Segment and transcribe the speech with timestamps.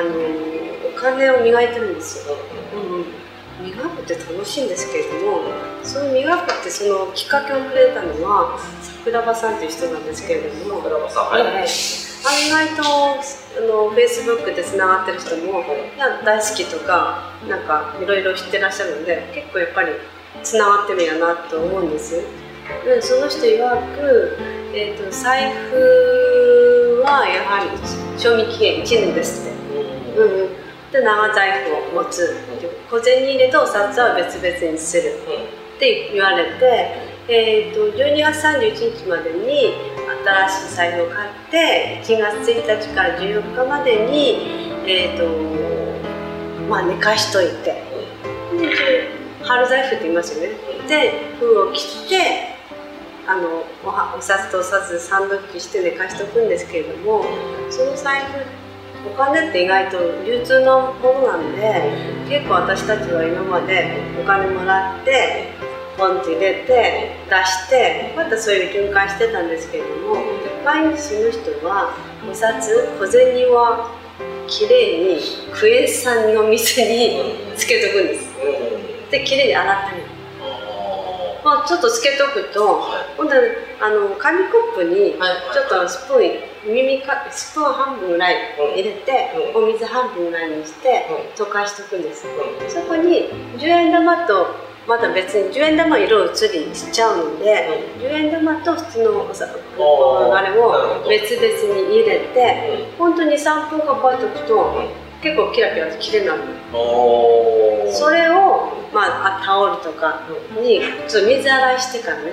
[0.00, 0.10] あの
[0.88, 2.34] お金を磨いてるんですよ、
[2.74, 3.20] うん
[3.60, 5.52] 磨くって楽しいんですけれども
[5.84, 11.24] その磨くってそのきっかけをくれたのは桜庭さんという人なんですけれども、桜庭さん。
[11.26, 13.16] はい、ええあ意外とあ
[13.66, 15.64] のフェイスブックでつながってる人も
[16.24, 19.92] 大好きとかなんかいろいろ知ってらっしゃるので結構やっぱり
[20.42, 22.22] つながってるんやなと思うんです。
[22.84, 23.58] でその人曰
[23.96, 24.36] く、
[24.74, 29.59] えー、と財布はやはり賞味期限1年ですって、
[30.24, 30.40] うん。
[30.42, 30.48] うん、
[30.92, 32.36] で長財布を持つ。
[32.90, 35.14] 小銭入れとお札は別々にする。
[35.76, 39.74] って言われて、えー、と12月31日までに
[40.26, 47.90] 新しい財布を買って1月1日から14日までに、えーとまあ、寝かしといて。
[49.42, 50.56] 春財布って言いますよね。
[50.86, 52.56] で封を切って
[53.26, 53.64] あの
[54.18, 57.24] お札とお札でサンドイッチして寝かしとくんですけれども
[57.70, 58.69] その財布って
[59.06, 61.92] お金って意外と流通のものなんで
[62.28, 65.52] 結構私たちは今までお金もらって
[65.96, 70.16] ポンって入れて出してまたそういう循環してたんですけれども
[70.64, 71.94] 毎日その人は
[72.30, 73.90] お札小銭は
[74.46, 75.20] きれいに
[75.52, 78.30] クエン酸の水につけとくんです。
[79.10, 80.08] できれいに洗ってみる。
[81.44, 82.82] まあ、ちょっとつけとくと、
[83.16, 83.34] ほんで
[83.80, 88.36] あの紙コップにちょっとスプーン耳かスプーン半分ぐらい
[88.74, 92.26] 入れて、お水半分ぐらいにして溶かしとくんです、
[92.68, 94.46] そこに10円玉と
[94.86, 97.68] また別に10円玉色移りしちゃうので、
[98.00, 104.82] 10円玉と普通のおさあれを別々に入れて、本当に3分かかっとくと、
[105.22, 106.40] 結構キラキラきれなる
[107.92, 110.22] それを、まあ、タオルとか
[110.60, 112.32] にちょ水洗いしてからね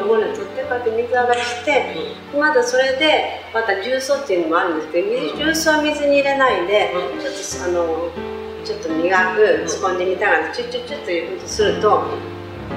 [0.00, 1.96] 汚れ取ってから水洗いして
[2.38, 8.10] まだそれでまた重曹っていうのもあるんですけど重曹は水に入れないでちょっとあの
[8.64, 12.04] ちょっと磨くスポンジみたいなのチュッチュッチュッというふうにすると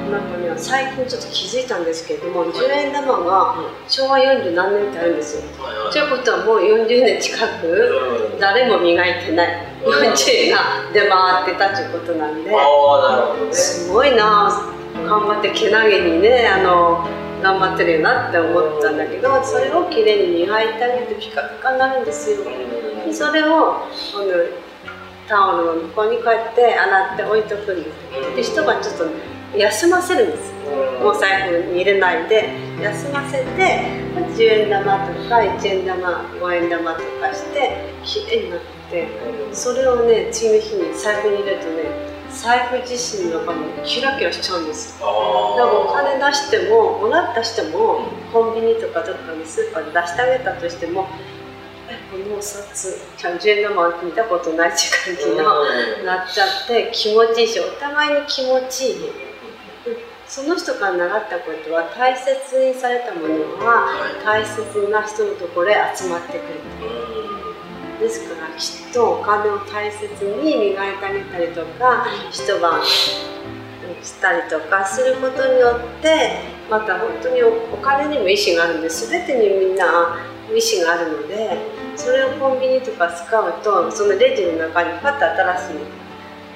[0.09, 3.55] なんかね最近ちょっと気づいたんですけれども10円玉が
[3.87, 5.43] 昭和40何年ってあるんですよ。
[5.91, 10.59] ということはもう40年近く誰も磨いてない40円が
[10.93, 12.51] 出回ってたということなんで
[13.51, 14.71] すごいな
[15.05, 17.07] 頑張ってけなげにねあの
[17.41, 22.37] 頑張ってるよなって思ったんだけどそれをきれいに磨いてあげてピカピカになるんですよ。
[23.05, 24.33] でそれをこの
[25.27, 28.53] タオルの向こうにこうやって洗って置いとくんです。
[28.53, 29.05] で一晩ちょっと
[29.57, 30.53] 休ませるんです
[31.03, 32.49] お財布に入れないで
[32.81, 36.07] 休ませて10円玉とか1円玉
[36.39, 38.59] 5円玉とかしてきれいになっ
[38.89, 39.07] て
[39.51, 41.83] それをね次の日に財布に入れるとね
[42.33, 44.99] 財布自身の中もキラキラしちゃうんです。
[44.99, 55.13] だからお金出してももらったしてもコンビニとかどっかにスーパーで出してあげたとしてもこのお札10円玉見たことない時間
[55.99, 58.95] になっちゃって気持ちいいしお互いに気持ちいい。
[60.27, 62.25] その人から習ったことは大切
[62.65, 63.85] にされたものは
[64.23, 66.41] 大切な人のところへ集まってくる
[68.01, 70.07] ですからきっとお金を大切
[70.43, 80.17] に磨いてあげたりとか一晩したりとかすることによってまた本当にお金にも意思があるんで全てにみんな
[80.49, 81.57] 意思があるので
[81.95, 86.01] それをコンビニとか使うとそのレジの中にパッと新しい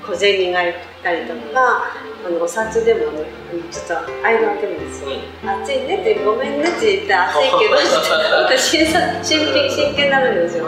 [0.07, 0.73] 小銭がいっ
[1.05, 1.93] たりとか
[2.25, 3.29] あのお札でもね
[3.69, 5.09] ちょっと間開けるんですよ、
[5.45, 7.77] 暑いねってごめんねって言って暑いけど
[8.41, 8.83] 私
[9.23, 10.65] 新品真剣になるんですよ。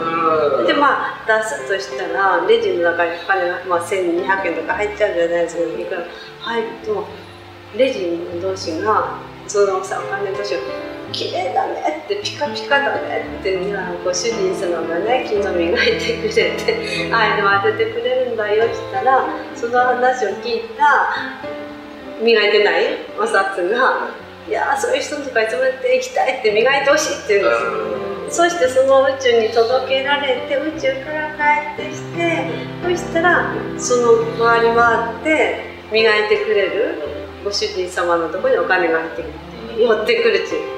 [0.64, 6.04] でまあ出すとしたらレジの中にお金が、まあ、1200円とか入っちゃうじゃないですかいくら
[6.40, 7.04] 入ると
[7.76, 10.60] レジの同士がそのさお金同士が
[11.12, 13.56] 綺麗だねってピカピカだねって
[14.04, 19.24] ご主人様がね昨日磨いてくれてああいうの当ててくれるんだよって言ったら
[19.54, 21.08] その話を聞いた
[22.22, 22.84] 磨いてない？
[23.18, 24.10] お札が
[24.48, 31.30] 「いやそういう人とかいつもやっていきたいって磨いてほしい」って言うんですそしてその宇宙に届けられて宇宙から
[31.76, 32.44] 帰ってきて
[32.82, 36.94] そしたらその回り回って磨いてくれる
[37.44, 39.26] ご主人様のところにお金が入ってく
[39.78, 40.77] る寄ってくるっていう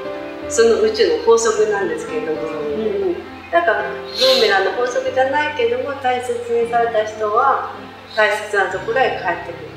[0.50, 3.17] その宇宙の法則なんですけれども、うんうん、
[3.50, 7.73] だからブーメランの法則じゃないけども大切にされた人は
[8.17, 9.70] 大切なところへ帰ってくる。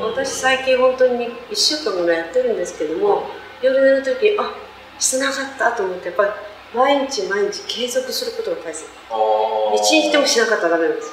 [0.00, 3.26] 私最近本当に1週間ぐらいやってるんですけども
[3.60, 4.54] 夜寝る時あ
[4.98, 6.30] つながったと思ってやっぱり
[6.74, 8.86] 毎日毎日継続することが大切。
[9.74, 11.10] 一日でもしなかったらダメなんです。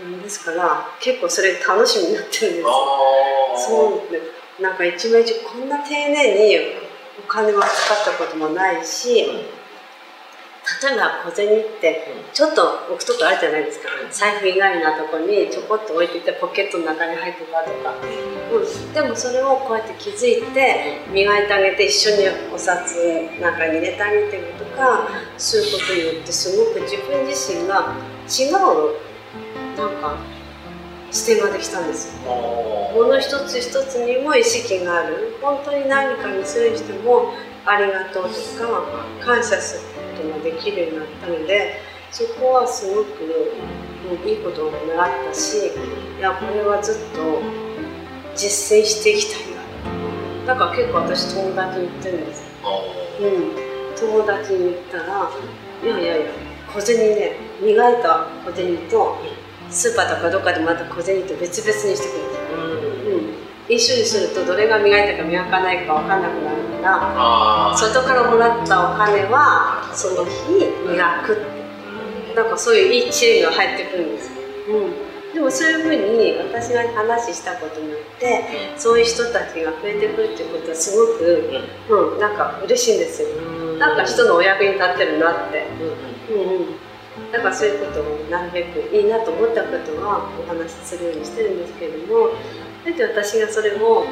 [0.00, 6.56] うん、ですから結構それ楽しみになってるんですそうなんか一枚一こんな丁寧に
[7.18, 9.22] お金は使ったこともないし
[10.82, 17.94] 例えば小銭ってちょっと置くとこあるじゃないですか、財布以外なとこにちょこっと置いていてポケットの中に入ってたとか、
[18.52, 22.96] うん、でもそれをこうやって気づいて磨いてあげて一緒にお札
[23.40, 25.08] なんかに入れてあげてるとか
[25.38, 27.94] そういうことによってすごく自分自身が
[28.28, 29.08] 違う。
[29.78, 30.16] なんか
[31.10, 32.30] 視点ができたんですよ
[32.94, 35.36] もの一つ一つにも意識がある。
[35.40, 37.32] 本当に何かにする人も
[37.64, 38.86] ありがとうとか
[39.24, 39.82] 感謝する
[40.16, 43.08] ことができるようになったのでそこはすごく、
[44.22, 45.58] うん、いいことを習ったし
[46.18, 47.40] いやこれはずっと
[48.34, 49.58] 実践していきたいな。
[50.46, 52.42] だから結構私友達に言ってるんです、
[53.20, 55.30] うん、友達に言ったら
[55.84, 56.26] いやいやいや
[56.72, 59.18] 小銭ね磨いた小銭と
[59.70, 63.30] スーパーとかどっかでまた小銭と別々にしてくるんで
[63.68, 63.74] す、うん。
[63.74, 66.88] 一緒にするとどれが磨いたか磨かないか分かんなくなるか
[67.70, 67.76] ら。
[67.76, 71.58] 外からもらったお金はその日磨くって。
[72.38, 74.30] なんかそういういい知恵が入ってくるんです、
[74.68, 78.44] うん、でもそういうふうに私が話したことによって
[78.76, 81.50] そういう人たちが増えてくるっていうことはすごく、
[81.90, 83.28] うん、なんか嬉しいんですよ。
[83.78, 85.66] なんか人のお役に立ってるなって、
[86.30, 86.66] うんうん、
[87.32, 92.30] だからそういうことをなるべくいいなと思ったことはお話しするようにしてるんですけれども
[92.82, 94.06] それで私がそれを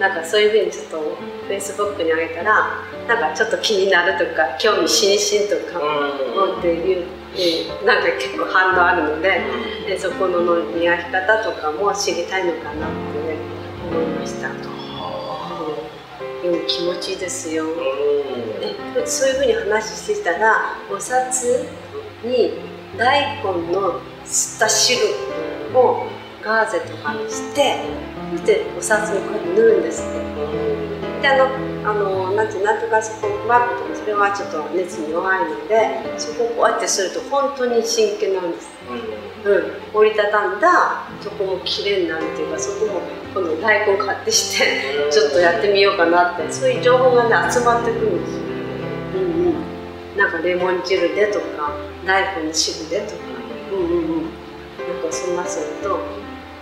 [0.00, 7.06] なんかそういうふうにちょっとフェイスブックに上げたらなんかちょっと気になるとか興味津々とか思っていう、
[7.80, 9.40] うん、なんか結構反応あるので
[9.86, 10.40] でそこの
[10.74, 13.36] 磨き方とかも知りたいのかなって、ね、
[13.90, 14.50] 思いました。
[16.42, 17.66] でも気持ちいいですよ。
[18.94, 21.64] でそういうふうに話してたらお札
[22.24, 22.52] に
[22.96, 25.00] 大根の吸った汁
[25.74, 26.06] を
[26.42, 27.84] ガーゼとかにして
[28.32, 30.22] そしてお札にこうやって塗るんですって
[31.22, 38.68] であのあのなんてなんとかそこマークとかそれはちょっと熱に弱いのでそこをこうやってすると本当に真剣なんです、
[39.44, 43.00] うん、うん、折りたたんだそこも綺麗になるっていうかそこも
[43.34, 48.41] 今度大根買ってしてちょっとやってみようかなってそういう情報がね集まってくるんです
[50.16, 53.16] なんかレモン汁でとか大根の汁でとか。
[53.72, 54.42] うんうんうん。
[54.88, 56.00] なんかそんなすると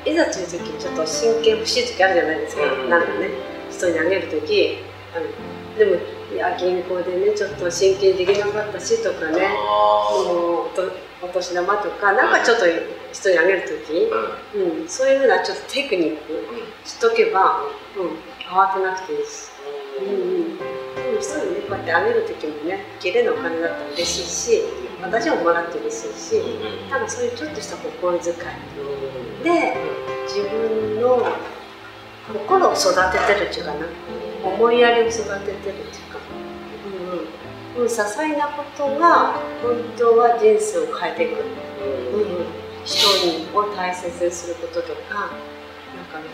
[0.05, 3.31] いざという時ちょっと真剣欲しい時あるじゃないですか、うん、なんかね
[3.70, 4.79] 人にあげる時
[5.14, 5.97] あのでも
[6.35, 12.64] いや銀行でねちょっと真剣できなかったしとかねもうお年玉とかなんかちょっと
[13.12, 14.11] 人にあげる時、
[14.55, 16.23] うん、うん、そういうふうなちょっとテクニック
[16.85, 17.62] しとけば、
[17.96, 18.11] うん、
[18.49, 19.50] 慌てなくていいし。
[20.00, 24.62] うんうんでも人にねこうやってあげる時もね綺麗なお金だったら嬉しいし
[25.02, 26.42] 私ももらって嬉しいし
[26.90, 28.37] 多分そういうちょっとした心遣い。
[29.44, 29.76] で
[30.26, 31.26] 自分の
[32.32, 33.87] 心を育ててるっていうかな。
[34.44, 35.72] 思いやりを育ててるっていう
[36.12, 36.19] か、
[37.76, 41.43] うんうん、些細なことが本当は人生を変えていく、
[42.14, 42.22] うん。
[42.22, 42.46] うん、
[42.84, 45.31] 人を大切にすることとか
[45.94, 46.25] なんかね、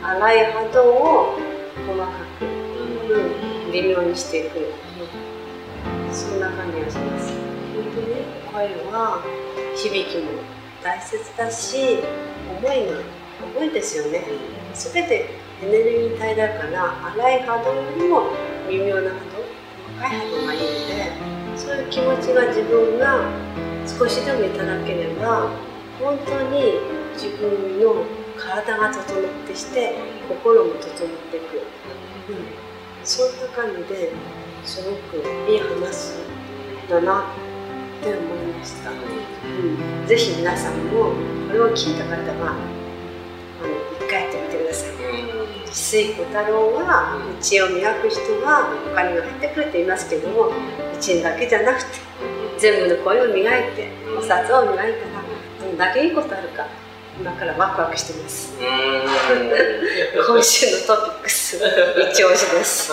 [0.00, 1.38] うん、荒い波動を
[1.86, 2.08] 細か
[2.40, 4.72] く、うん、微妙にしていく、
[6.12, 7.32] そんな感じがします。
[7.74, 8.16] 本当に
[8.52, 9.22] 声は
[9.76, 10.30] 響きも
[10.82, 11.98] 大切だし
[12.48, 13.00] 思いが
[13.58, 14.24] 重いですよね。
[14.74, 18.22] 全てエネルギー体だから粗い波動よりも
[18.68, 19.46] 微妙な波動
[19.98, 23.24] 高い波動がいいのでそういう気持ちが自分が
[23.86, 25.50] 少しでもいただければ
[25.98, 26.74] 本当に
[27.14, 28.04] 自分の
[28.36, 29.96] 体が整ってして
[30.28, 31.64] 心も整っていく、
[32.28, 32.55] うん、
[33.06, 34.10] そんな感じで
[34.64, 36.14] すごくいい話
[36.90, 41.12] だなって思いました、うん、ぜひ皆さんも
[41.46, 42.56] これを聞いた方は
[44.00, 44.90] 一回やってみてください。
[45.72, 50.50] 水小太郎は知恵を磨く人はお金が入ってくると言いますけども
[50.98, 51.86] 1円だけじゃなくて
[52.58, 55.22] 全部の声を磨いてお札を磨いたら
[55.60, 56.66] どんだけいいことあるか
[57.18, 58.52] 今からワクワクしてます。
[58.60, 61.56] 今週のトピックス
[62.12, 62.92] 一押しです、